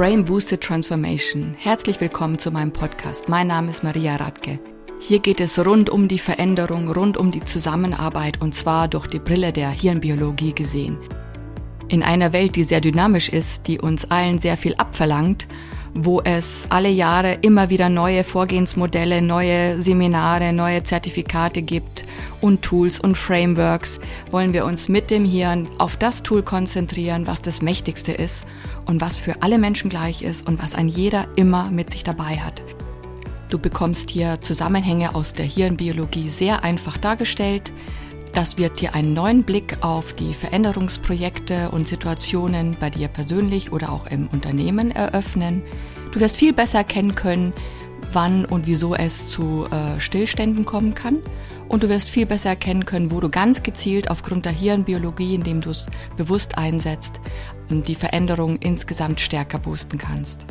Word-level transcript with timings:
Brain 0.00 0.24
Boosted 0.24 0.62
Transformation. 0.62 1.54
Herzlich 1.58 2.00
willkommen 2.00 2.38
zu 2.38 2.50
meinem 2.50 2.72
Podcast. 2.72 3.28
Mein 3.28 3.48
Name 3.48 3.68
ist 3.68 3.84
Maria 3.84 4.16
Radke. 4.16 4.58
Hier 4.98 5.18
geht 5.18 5.40
es 5.40 5.62
rund 5.66 5.90
um 5.90 6.08
die 6.08 6.18
Veränderung, 6.18 6.90
rund 6.90 7.18
um 7.18 7.30
die 7.30 7.44
Zusammenarbeit 7.44 8.40
und 8.40 8.54
zwar 8.54 8.88
durch 8.88 9.08
die 9.08 9.18
Brille 9.18 9.52
der 9.52 9.68
Hirnbiologie 9.68 10.54
gesehen. 10.54 10.96
In 11.88 12.02
einer 12.02 12.32
Welt, 12.32 12.56
die 12.56 12.64
sehr 12.64 12.80
dynamisch 12.80 13.28
ist, 13.28 13.66
die 13.66 13.78
uns 13.78 14.10
allen 14.10 14.38
sehr 14.38 14.56
viel 14.56 14.74
abverlangt, 14.76 15.46
wo 15.94 16.20
es 16.20 16.66
alle 16.70 16.88
Jahre 16.88 17.38
immer 17.42 17.70
wieder 17.70 17.88
neue 17.88 18.24
Vorgehensmodelle, 18.24 19.22
neue 19.22 19.80
Seminare, 19.80 20.52
neue 20.52 20.82
Zertifikate 20.82 21.62
gibt 21.62 22.04
und 22.40 22.62
Tools 22.62 23.00
und 23.00 23.16
Frameworks, 23.16 24.00
wollen 24.30 24.52
wir 24.52 24.64
uns 24.64 24.88
mit 24.88 25.10
dem 25.10 25.24
Hirn 25.24 25.68
auf 25.78 25.96
das 25.96 26.22
Tool 26.22 26.42
konzentrieren, 26.42 27.26
was 27.26 27.42
das 27.42 27.62
mächtigste 27.62 28.12
ist 28.12 28.46
und 28.86 29.00
was 29.00 29.18
für 29.18 29.42
alle 29.42 29.58
Menschen 29.58 29.90
gleich 29.90 30.22
ist 30.22 30.46
und 30.46 30.62
was 30.62 30.74
ein 30.74 30.88
jeder 30.88 31.26
immer 31.36 31.70
mit 31.70 31.90
sich 31.90 32.04
dabei 32.04 32.38
hat. 32.38 32.62
Du 33.50 33.58
bekommst 33.58 34.10
hier 34.10 34.40
Zusammenhänge 34.42 35.16
aus 35.16 35.34
der 35.34 35.44
Hirnbiologie 35.44 36.30
sehr 36.30 36.62
einfach 36.62 36.96
dargestellt. 36.96 37.72
Das 38.32 38.56
wird 38.56 38.80
dir 38.80 38.94
einen 38.94 39.12
neuen 39.12 39.42
Blick 39.42 39.78
auf 39.80 40.12
die 40.12 40.34
Veränderungsprojekte 40.34 41.70
und 41.70 41.88
Situationen 41.88 42.76
bei 42.78 42.90
dir 42.90 43.08
persönlich 43.08 43.72
oder 43.72 43.92
auch 43.92 44.06
im 44.06 44.28
Unternehmen 44.28 44.90
eröffnen. 44.92 45.62
Du 46.12 46.20
wirst 46.20 46.36
viel 46.36 46.52
besser 46.52 46.78
erkennen 46.78 47.14
können, 47.14 47.52
wann 48.12 48.44
und 48.44 48.66
wieso 48.66 48.94
es 48.94 49.28
zu 49.28 49.66
äh, 49.70 49.98
Stillständen 50.00 50.64
kommen 50.64 50.94
kann. 50.94 51.18
Und 51.68 51.84
du 51.84 51.88
wirst 51.88 52.08
viel 52.08 52.26
besser 52.26 52.50
erkennen 52.50 52.84
können, 52.84 53.12
wo 53.12 53.20
du 53.20 53.28
ganz 53.28 53.62
gezielt 53.62 54.10
aufgrund 54.10 54.44
der 54.44 54.52
Hirnbiologie, 54.52 55.36
indem 55.36 55.60
du 55.60 55.70
es 55.70 55.86
bewusst 56.16 56.58
einsetzt, 56.58 57.20
die 57.68 57.94
Veränderung 57.94 58.56
insgesamt 58.56 59.20
stärker 59.20 59.60
boosten 59.60 59.96
kannst. 59.96 60.46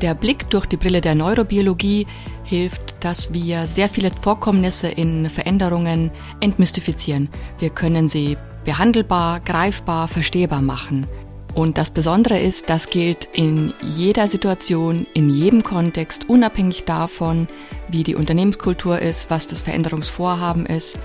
Der 0.00 0.14
Blick 0.14 0.48
durch 0.50 0.66
die 0.66 0.76
Brille 0.76 1.00
der 1.00 1.16
Neurobiologie 1.16 2.06
hilft, 2.44 3.02
dass 3.04 3.32
wir 3.32 3.66
sehr 3.66 3.88
viele 3.88 4.10
Vorkommnisse 4.10 4.86
in 4.86 5.28
Veränderungen 5.28 6.12
entmystifizieren. 6.40 7.28
Wir 7.58 7.70
können 7.70 8.06
sie 8.06 8.36
behandelbar, 8.64 9.40
greifbar, 9.40 10.06
verstehbar 10.06 10.62
machen. 10.62 11.08
Und 11.54 11.78
das 11.78 11.90
Besondere 11.90 12.38
ist, 12.38 12.70
das 12.70 12.86
gilt 12.88 13.26
in 13.32 13.74
jeder 13.82 14.28
Situation, 14.28 15.06
in 15.14 15.30
jedem 15.30 15.64
Kontext, 15.64 16.28
unabhängig 16.28 16.84
davon, 16.84 17.48
wie 17.88 18.04
die 18.04 18.14
Unternehmenskultur 18.14 19.00
ist, 19.00 19.30
was 19.30 19.48
das 19.48 19.62
Veränderungsvorhaben 19.62 20.66
ist. 20.66 20.98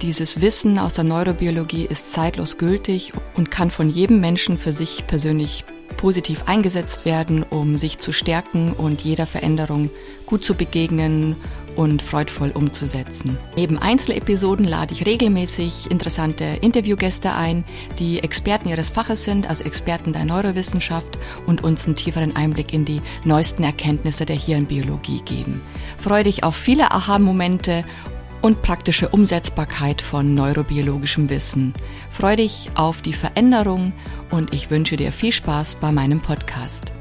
Dieses 0.00 0.40
Wissen 0.40 0.78
aus 0.78 0.94
der 0.94 1.04
Neurobiologie 1.04 1.84
ist 1.84 2.12
zeitlos 2.12 2.56
gültig 2.56 3.12
und 3.36 3.50
kann 3.50 3.70
von 3.70 3.90
jedem 3.90 4.20
Menschen 4.20 4.56
für 4.56 4.72
sich 4.72 5.06
persönlich 5.06 5.64
positiv 5.98 6.44
eingesetzt 6.46 7.04
werden, 7.04 7.42
um 7.42 7.76
sich 7.76 7.98
zu 7.98 8.12
stärken 8.12 8.72
und 8.72 9.02
jeder 9.02 9.26
Veränderung 9.26 9.90
gut 10.24 10.42
zu 10.42 10.54
begegnen 10.54 11.36
und 11.76 12.02
freudvoll 12.02 12.50
umzusetzen. 12.50 13.38
Neben 13.54 13.78
Einzelepisoden 13.78 14.64
lade 14.64 14.94
ich 14.94 15.06
regelmäßig 15.06 15.90
interessante 15.90 16.44
Interviewgäste 16.60 17.32
ein, 17.34 17.64
die 17.98 18.20
Experten 18.20 18.68
ihres 18.68 18.90
Faches 18.90 19.24
sind, 19.24 19.48
also 19.48 19.64
Experten 19.64 20.12
der 20.12 20.24
Neurowissenschaft 20.24 21.18
und 21.46 21.62
uns 21.62 21.86
einen 21.86 21.94
tieferen 21.96 22.34
Einblick 22.34 22.72
in 22.72 22.84
die 22.84 23.00
neuesten 23.24 23.62
Erkenntnisse 23.62 24.26
der 24.26 24.36
Hirnbiologie 24.36 25.20
geben. 25.24 25.60
Freue 25.98 26.24
dich 26.24 26.42
auf 26.42 26.56
viele 26.56 26.90
Aha-Momente 26.90 27.84
und 28.42 28.62
praktische 28.62 29.08
Umsetzbarkeit 29.08 30.00
von 30.00 30.34
neurobiologischem 30.34 31.30
Wissen. 31.30 31.74
Freue 32.10 32.36
dich 32.36 32.70
auf 32.74 33.02
die 33.02 33.12
Veränderung 33.12 33.92
und 34.30 34.52
ich 34.52 34.70
wünsche 34.70 34.96
dir 34.96 35.12
viel 35.12 35.32
Spaß 35.32 35.76
bei 35.76 35.92
meinem 35.92 36.20
Podcast. 36.20 36.92